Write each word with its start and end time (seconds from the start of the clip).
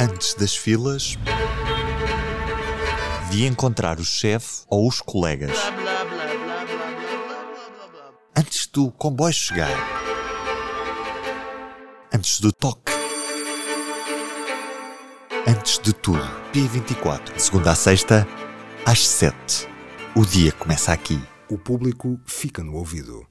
Antes 0.00 0.32
das 0.34 0.56
filas, 0.56 1.16
de 3.32 3.44
encontrar 3.44 3.98
o 3.98 4.04
chefe 4.04 4.62
ou 4.70 4.86
os 4.86 5.00
colegas. 5.00 5.58
Antes 8.36 8.68
do 8.68 8.92
comboio 8.92 9.34
chegar. 9.34 9.70
Antes 12.14 12.38
do 12.38 12.52
toque. 12.52 12.92
Antes 15.48 15.80
de 15.80 15.92
tudo, 15.92 16.22
P24, 16.52 17.34
de 17.34 17.42
segunda 17.42 17.72
a 17.72 17.74
sexta, 17.74 18.24
às 18.86 19.04
sete. 19.04 19.68
O 20.14 20.24
dia 20.24 20.52
começa 20.52 20.92
aqui. 20.92 21.20
O 21.50 21.58
público 21.58 22.20
fica 22.24 22.62
no 22.62 22.76
ouvido. 22.76 23.26